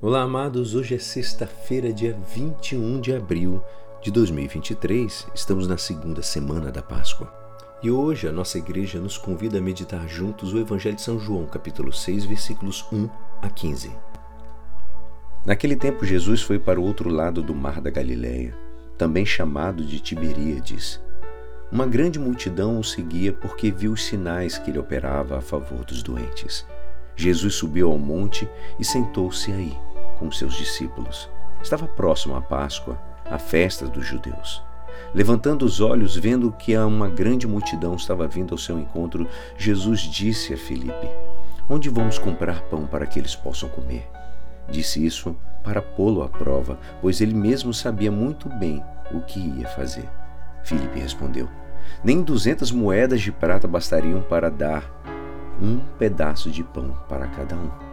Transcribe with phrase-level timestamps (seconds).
[0.00, 0.76] Olá, amados.
[0.76, 3.60] Hoje é sexta-feira, dia 21 de abril
[4.00, 5.26] de 2023.
[5.34, 7.34] Estamos na segunda semana da Páscoa.
[7.82, 11.46] E hoje a nossa igreja nos convida a meditar juntos o Evangelho de São João,
[11.46, 13.10] capítulo 6, versículos 1
[13.42, 13.90] a 15.
[15.44, 18.56] Naquele tempo, Jesus foi para o outro lado do mar da Galileia,
[18.96, 21.00] também chamado de Tiberíades.
[21.72, 26.04] Uma grande multidão o seguia porque viu os sinais que ele operava a favor dos
[26.04, 26.64] doentes.
[27.16, 29.76] Jesus subiu ao monte e sentou-se aí
[30.18, 31.30] com seus discípulos.
[31.62, 34.62] Estava próximo à Páscoa, a festa dos judeus.
[35.14, 40.52] Levantando os olhos, vendo que uma grande multidão estava vindo ao seu encontro, Jesus disse
[40.52, 41.08] a Filipe:
[41.68, 44.08] Onde vamos comprar pão para que eles possam comer?
[44.68, 45.34] Disse isso
[45.64, 50.08] para pô-lo à prova, pois ele mesmo sabia muito bem o que ia fazer.
[50.62, 51.48] Filipe respondeu:
[52.04, 54.84] Nem duzentas moedas de prata bastariam para dar
[55.60, 57.87] um pedaço de pão para cada um.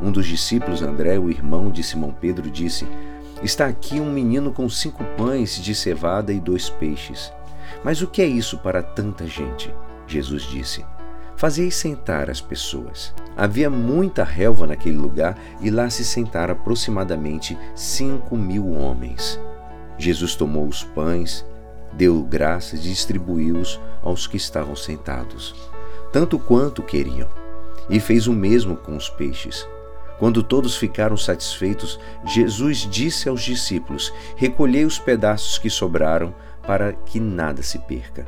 [0.00, 2.86] Um dos discípulos, André, o irmão de Simão Pedro, disse:
[3.42, 7.32] Está aqui um menino com cinco pães de cevada e dois peixes.
[7.84, 9.72] Mas o que é isso para tanta gente?
[10.06, 10.84] Jesus disse:
[11.36, 13.14] Fazei sentar as pessoas.
[13.36, 19.38] Havia muita relva naquele lugar e lá se sentaram aproximadamente cinco mil homens.
[19.96, 21.44] Jesus tomou os pães,
[21.92, 25.54] deu graças e distribuiu-os aos que estavam sentados,
[26.12, 27.28] tanto quanto queriam,
[27.88, 29.66] e fez o mesmo com os peixes.
[30.18, 36.34] Quando todos ficaram satisfeitos, Jesus disse aos discípulos: Recolhei os pedaços que sobraram,
[36.66, 38.26] para que nada se perca.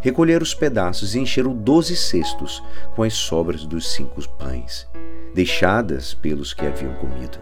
[0.00, 2.62] Recolheram os pedaços e encheram doze cestos
[2.94, 4.88] com as sobras dos cinco pães,
[5.34, 7.38] deixadas pelos que haviam comido.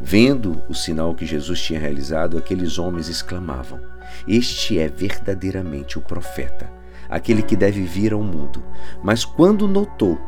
[0.00, 3.80] Vendo o sinal que Jesus tinha realizado, aqueles homens exclamavam:
[4.26, 6.70] Este é verdadeiramente o profeta,
[7.08, 8.62] aquele que deve vir ao mundo.
[9.02, 10.18] Mas quando notou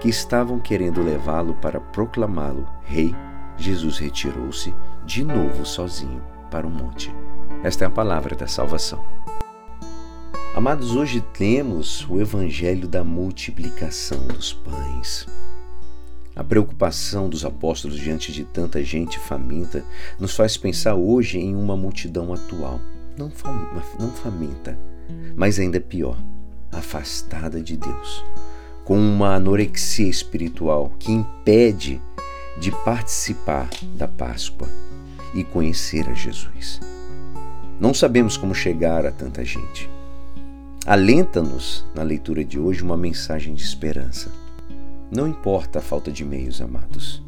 [0.00, 3.14] que estavam querendo levá-lo para proclamá-lo rei,
[3.56, 4.72] Jesus retirou-se
[5.04, 7.12] de novo sozinho para o monte.
[7.62, 9.04] Esta é a palavra da salvação.
[10.54, 15.26] Amados, hoje temos o evangelho da multiplicação dos pães.
[16.34, 19.84] A preocupação dos apóstolos diante de tanta gente faminta
[20.18, 22.80] nos faz pensar hoje em uma multidão atual,
[23.16, 24.78] não, faminta,
[25.34, 26.16] mas ainda pior,
[26.70, 28.24] afastada de Deus
[28.88, 32.00] com uma anorexia espiritual que impede
[32.58, 34.66] de participar da Páscoa
[35.34, 36.80] e conhecer a Jesus.
[37.78, 39.90] Não sabemos como chegar a tanta gente.
[40.86, 44.32] Alenta-nos, na leitura de hoje, uma mensagem de esperança.
[45.10, 47.22] Não importa a falta de meios, amados,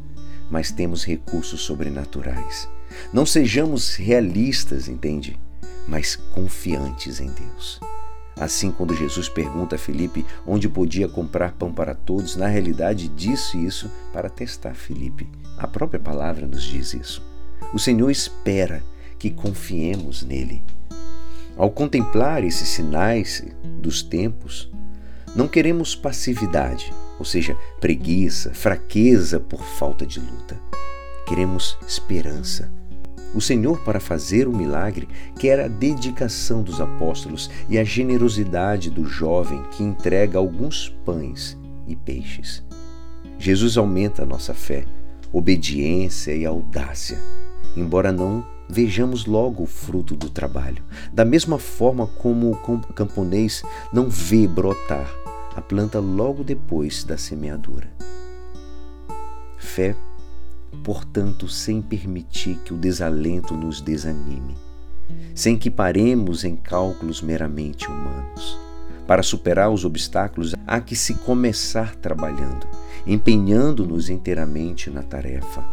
[0.49, 2.67] mas temos recursos sobrenaturais.
[3.13, 5.39] Não sejamos realistas, entende?
[5.87, 7.79] Mas confiantes em Deus.
[8.41, 13.63] Assim, quando Jesus pergunta a Filipe onde podia comprar pão para todos, na realidade disse
[13.63, 15.29] isso para testar Filipe.
[15.59, 17.21] A própria palavra nos diz isso.
[17.71, 18.81] O Senhor espera
[19.19, 20.63] que confiemos nele.
[21.55, 23.45] Ao contemplar esses sinais
[23.79, 24.71] dos tempos,
[25.35, 30.59] não queremos passividade, ou seja, preguiça, fraqueza por falta de luta.
[31.27, 32.71] Queremos esperança
[33.33, 35.07] o Senhor, para fazer o milagre,
[35.39, 41.95] quer a dedicação dos apóstolos e a generosidade do jovem que entrega alguns pães e
[41.95, 42.63] peixes.
[43.39, 44.85] Jesus aumenta a nossa fé,
[45.31, 47.17] obediência e audácia,
[47.75, 54.09] embora não vejamos logo o fruto do trabalho, da mesma forma como o camponês não
[54.09, 55.09] vê brotar
[55.55, 57.91] a planta logo depois da semeadura.
[59.57, 59.95] Fé
[60.83, 64.55] portanto, sem permitir que o desalento nos desanime,
[65.35, 68.57] sem que paremos em cálculos meramente humanos.
[69.05, 72.67] Para superar os obstáculos, há que se começar trabalhando,
[73.05, 75.63] empenhando-nos inteiramente na tarefa,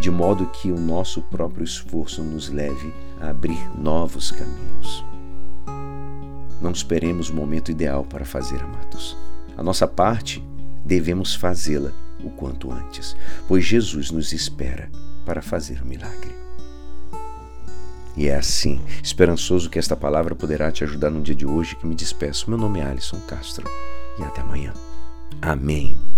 [0.00, 5.04] de modo que o nosso próprio esforço nos leve a abrir novos caminhos.
[6.60, 9.16] Não esperemos o momento ideal para fazer, amados.
[9.56, 10.42] A nossa parte
[10.84, 11.92] devemos fazê-la
[12.24, 14.90] o quanto antes, pois Jesus nos espera
[15.24, 16.34] para fazer o milagre.
[18.16, 21.86] E é assim, esperançoso que esta palavra poderá te ajudar no dia de hoje que
[21.86, 22.48] me despeço.
[22.48, 23.68] Meu nome é Alisson Castro
[24.18, 24.72] e até amanhã.
[25.42, 26.13] Amém.